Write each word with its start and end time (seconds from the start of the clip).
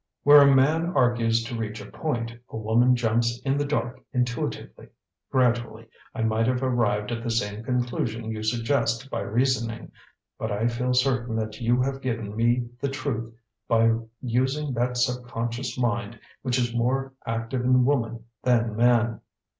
"Where 0.23 0.41
a 0.41 0.51
man 0.51 0.87
argues 0.95 1.43
to 1.43 1.55
reach 1.55 1.79
a 1.79 1.85
point, 1.85 2.31
a 2.49 2.57
woman 2.57 2.95
jumps 2.95 3.39
in 3.45 3.55
the 3.55 3.65
dark 3.65 4.03
intuitively. 4.11 4.87
Gradually 5.29 5.89
I 6.15 6.23
might 6.23 6.47
have 6.47 6.63
arrived 6.63 7.11
at 7.11 7.21
the 7.21 7.29
same 7.29 7.63
conclusion 7.63 8.31
you 8.31 8.41
suggest 8.41 9.11
by 9.11 9.19
reasoning; 9.21 9.91
but 10.39 10.51
I 10.51 10.67
feel 10.69 10.95
certain 10.95 11.35
that 11.35 11.61
you 11.61 11.83
have 11.83 12.01
given 12.01 12.35
me 12.35 12.67
the 12.79 12.89
truth 12.89 13.31
by 13.67 13.91
using 14.23 14.73
that 14.73 14.97
subconscious 14.97 15.77
mind 15.77 16.19
which 16.41 16.57
is 16.57 16.73
more 16.73 17.13
active 17.27 17.63
in 17.63 17.85
woman 17.85 18.25
than 18.41 18.75
man. 18.75 19.21